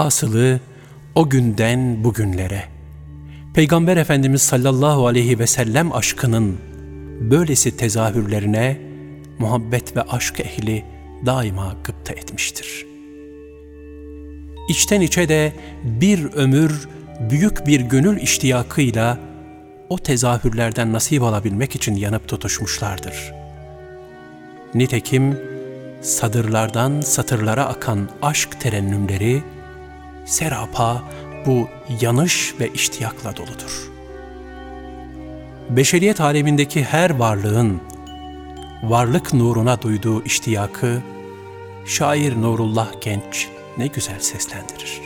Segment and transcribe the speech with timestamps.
[0.00, 0.60] Hasılı
[1.14, 2.64] o günden bugünlere,
[3.54, 6.58] Peygamber Efendimiz sallallahu aleyhi ve sellem aşkının
[7.20, 8.80] böylesi tezahürlerine
[9.38, 10.84] muhabbet ve aşk ehli
[11.26, 12.86] daima gıpta etmiştir.
[14.68, 15.52] İçten içe de
[15.84, 16.88] bir ömür
[17.30, 19.18] büyük bir gönül iştiyakıyla
[19.88, 23.32] o tezahürlerden nasip alabilmek için yanıp tutuşmuşlardır.
[24.74, 25.38] Nitekim
[26.02, 29.42] sadırlardan satırlara akan aşk terennümleri,
[30.30, 31.02] serapa
[31.46, 31.68] bu
[32.00, 33.90] yanış ve iştiyakla doludur.
[35.70, 37.80] Beşeriyet alemindeki her varlığın
[38.82, 41.02] varlık nuruna duyduğu iştiyakı
[41.86, 43.48] şair Nurullah Genç
[43.78, 45.00] ne güzel seslendirir.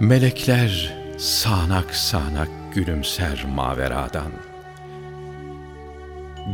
[0.00, 4.32] Melekler sağanak sağanak gülümser maveradan.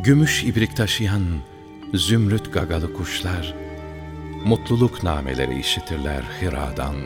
[0.05, 1.23] Gümüş ibrik taşıyan
[1.95, 3.55] zümrüt gagalı kuşlar,
[4.47, 6.97] mutluluk nameleri işitirler hiradan.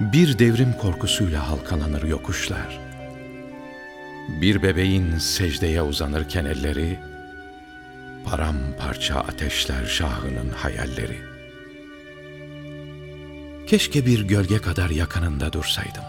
[0.00, 2.80] Bir devrim korkusuyla halkalanır yokuşlar.
[4.40, 6.98] Bir bebeğin secdeye uzanırken elleri,
[8.24, 11.18] paramparça ateşler şahının hayalleri.
[13.66, 16.04] Keşke bir gölge kadar yakınında dursaydım.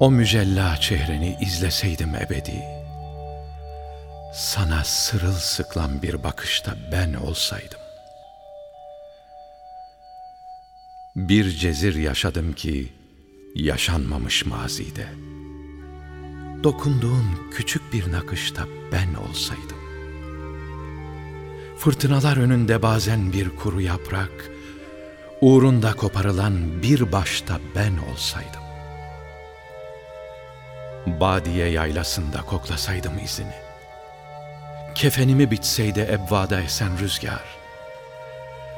[0.00, 2.75] O mücella çehreni izleseydim ebedi.
[4.32, 7.80] Sana sırılsıklam bir bakışta ben olsaydım.
[11.16, 12.92] Bir cezir yaşadım ki
[13.54, 15.06] yaşanmamış mazide.
[16.64, 19.76] Dokunduğun küçük bir nakışta ben olsaydım.
[21.78, 24.50] Fırtınalar önünde bazen bir kuru yaprak,
[25.40, 28.62] uğrunda koparılan bir başta ben olsaydım.
[31.06, 33.65] Badiye yaylasında koklasaydım izini.
[34.96, 37.44] Kefenimi bitseydi ebvada esen rüzgar.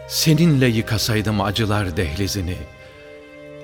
[0.08, 2.56] Seninle yıkasaydım acılar dehlizini.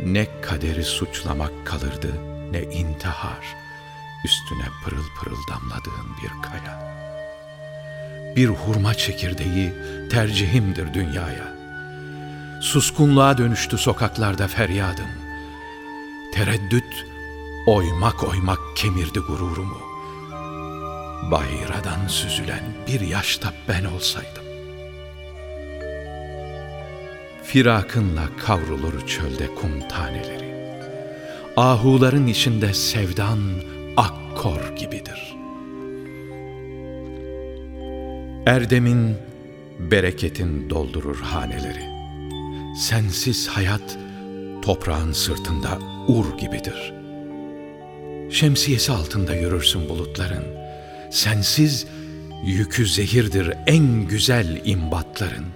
[0.05, 2.13] Ne kaderi suçlamak kalırdı
[2.51, 3.57] ne intihar.
[4.25, 6.95] Üstüne pırıl pırıl damladığın bir kaya.
[8.37, 9.73] Bir hurma çekirdeği
[10.11, 11.55] tercihimdir dünyaya.
[12.63, 15.11] Suskunluğa dönüştü sokaklarda feryadım.
[16.35, 17.07] Tereddüt
[17.67, 19.94] oymak oymak kemirdi gururumu.
[21.23, 24.45] Bayradan süzülen bir yaşta ben olsaydım.
[27.43, 30.55] Firakınla kavrulur çölde kum taneleri.
[31.57, 33.39] Ahuların içinde sevdan
[33.97, 35.37] akkor gibidir.
[38.47, 39.17] Erdemin,
[39.79, 41.85] bereketin doldurur haneleri.
[42.79, 43.99] Sensiz hayat
[44.63, 46.95] toprağın sırtında ur gibidir.
[48.31, 50.64] Şemsiyesi altında yürürsün bulutların.
[51.15, 51.87] Sensiz
[52.45, 55.47] yükü zehirdir en güzel imbatların.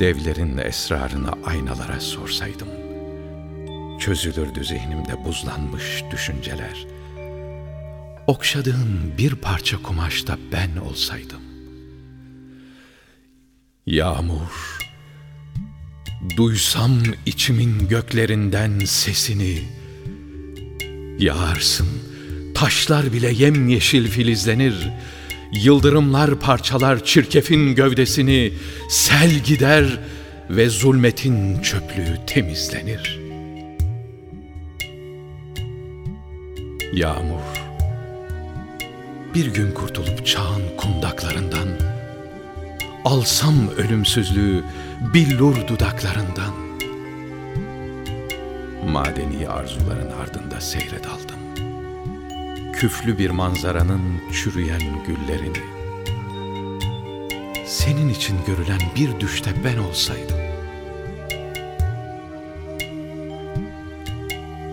[0.00, 2.68] Devlerin esrarını aynalara sorsaydım,
[3.98, 6.86] çözülürdü zihnimde buzlanmış düşünceler.
[8.26, 11.42] Okşadığın bir parça kumaşta ben olsaydım.
[13.86, 14.78] Yağmur,
[16.36, 19.58] duysam içimin göklerinden sesini,
[21.18, 22.09] yağarsın,
[22.60, 24.90] taşlar bile yemyeşil filizlenir,
[25.52, 28.52] yıldırımlar parçalar çirkefin gövdesini,
[28.88, 29.98] sel gider
[30.50, 33.20] ve zulmetin çöplüğü temizlenir.
[36.92, 37.42] Yağmur,
[39.34, 41.68] bir gün kurtulup çağın kundaklarından,
[43.04, 44.64] Alsam ölümsüzlüğü
[45.14, 46.54] billur dudaklarından.
[48.86, 50.90] Madeni arzuların ardında seyre.
[52.80, 54.02] Küflü bir manzaranın
[54.32, 55.58] çürüyen güllerini.
[57.66, 60.36] Senin için görülen bir düşte ben olsaydım.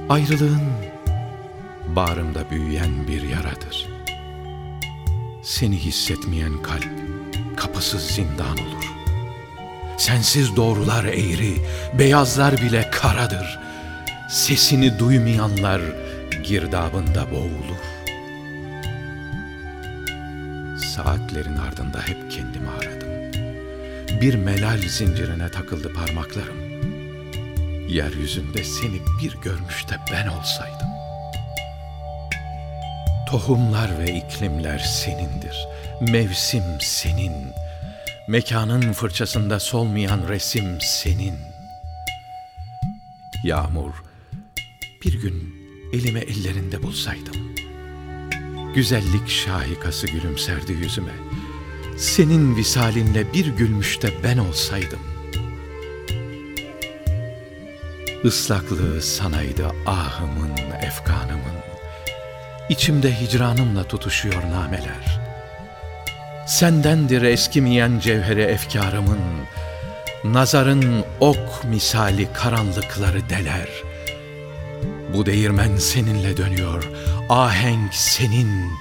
[0.09, 0.61] Ayrılığın
[1.95, 3.87] bağrımda büyüyen bir yaradır.
[5.41, 6.89] Seni hissetmeyen kalp
[7.57, 8.93] kapısız zindan olur.
[9.97, 11.55] Sensiz doğrular eğri,
[11.99, 13.59] beyazlar bile karadır.
[14.29, 15.81] Sesini duymayanlar
[16.43, 17.96] girdabında boğulur.
[20.97, 23.09] Saatlerin ardında hep kendimi aradım.
[24.21, 26.57] Bir melal zincirine takıldı parmaklarım.
[27.89, 30.87] Yeryüzünde seni bir görmüş de ben olsaydım.
[33.29, 35.67] Tohumlar ve iklimler senindir.
[36.01, 37.33] Mevsim senin.
[38.27, 41.35] Mekanın fırçasında solmayan resim senin.
[43.43, 43.93] Yağmur,
[45.05, 45.55] bir gün
[45.93, 47.46] elime ellerinde bulsaydım.
[48.77, 51.11] Güzellik şahikası gülümserdi yüzüme.
[51.97, 54.99] senin visalinle bir gülmüşte ben olsaydım.
[58.23, 60.51] Islaklığı sanaydı ahımın,
[60.81, 61.57] efkanımın,
[62.69, 65.21] içimde hicranımla tutuşuyor nameler.
[66.47, 69.19] Sendendir eskimeyen cevheri efkarımın,
[70.23, 73.86] nazarın ok misali karanlıkları deler.
[75.13, 76.89] Bu değirmen seninle dönüyor,
[77.29, 78.71] ahenk senin,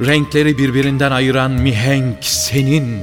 [0.00, 3.02] renkleri birbirinden ayıran mihenk senin.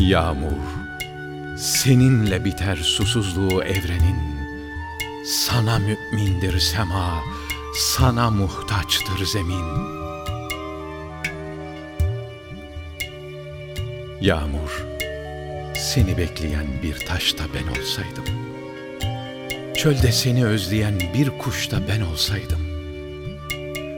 [0.00, 0.60] Yağmur,
[1.58, 4.30] seninle biter susuzluğu evrenin.
[5.26, 7.22] Sana mümindir sema,
[7.76, 9.64] sana muhtaçtır zemin.
[14.20, 14.84] Yağmur,
[15.76, 18.49] seni bekleyen bir taşta ben olsaydım.
[19.80, 22.58] Çölde seni özleyen bir kuşta ben olsaydım.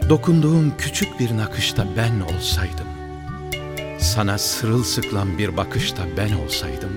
[0.08, 2.86] Dokunduğun küçük bir nakışta ben olsaydım.
[3.98, 6.90] Sana sırılsıklam bir bakışta ben olsaydım.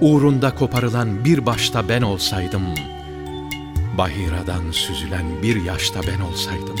[0.00, 2.62] Uğrunda koparılan bir başta ben olsaydım.
[3.98, 6.76] Bahiradan süzülen bir yaşta ben olsaydım.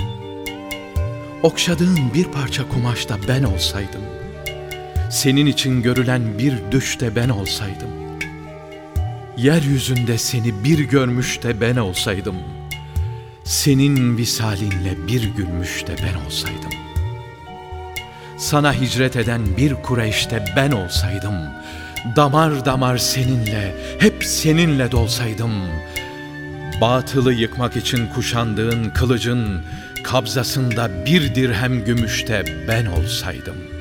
[1.42, 4.02] Okşadığın bir parça kumaşta ben olsaydım.
[5.10, 8.05] Senin için görülen bir düşte ben olsaydım.
[9.36, 12.66] Yeryüzünde seni bir görmüş de ben olsaydım.''
[13.46, 16.70] senin visalinle bir gülmüş de ben olsaydım.
[18.38, 21.34] Sana hicret eden bir Kureyş'te ben olsaydım,
[22.16, 25.52] damar damar seninle, hep seninle dolsaydım,
[26.80, 29.62] batılı yıkmak için kuşandığın kılıcın
[30.04, 33.75] kabzasında bir dirhem gümüşte ben olsaydım.''